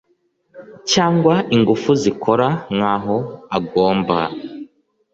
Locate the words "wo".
3.05-3.17